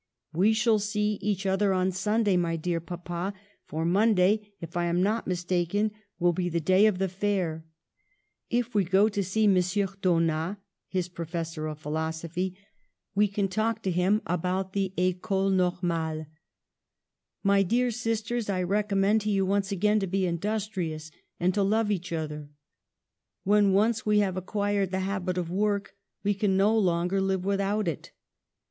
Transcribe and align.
We 0.33 0.53
shall 0.53 0.79
see 0.79 1.19
each 1.21 1.45
other 1.45 1.73
on 1.73 1.91
Sunday, 1.91 2.35
my 2.35 2.55
dear 2.55 2.79
papa, 2.79 3.35
for 3.67 3.85
Monday, 3.85 4.51
if 4.59 4.75
I 4.75 4.85
am 4.85 5.03
not 5.03 5.27
mistaken, 5.27 5.91
will 6.17 6.33
be 6.33 6.49
the 6.49 6.59
day 6.59 6.87
of 6.87 6.97
the 6.97 7.07
fair. 7.07 7.63
If 8.49 8.73
we 8.73 8.83
go 8.83 9.09
to 9.09 9.23
see 9.23 9.43
M. 9.43 9.53
Daunas 10.01 10.57
(his 10.87 11.07
profes 11.07 11.53
sor 11.53 11.67
of 11.67 11.77
philosophy) 11.77 12.57
we 13.13 13.27
can 13.27 13.47
talk 13.47 13.83
to 13.83 13.91
him 13.91 14.23
about 14.25 14.73
the 14.73 14.91
Ecole 14.97 15.51
Normale. 15.51 16.25
My 17.43 17.61
dear 17.61 17.91
sisters, 17.91 18.49
I 18.49 18.63
recommend 18.63 19.21
to 19.21 19.29
you 19.29 19.45
once 19.45 19.71
again 19.71 19.99
to 19.99 20.07
be 20.07 20.25
industrious 20.25 21.11
and 21.39 21.53
to 21.53 21.61
love 21.61 21.91
each 21.91 22.11
other. 22.11 22.49
When 23.43 23.71
once 23.73 24.03
we 24.03 24.17
have 24.17 24.35
acquired 24.35 24.89
the 24.89 25.01
habit 25.01 25.37
of 25.37 25.51
work 25.51 25.93
we 26.23 26.33
can 26.33 26.57
no 26.57 26.75
longer 26.75 27.21
live 27.21 27.45
without 27.45 27.87
it. 27.87 28.11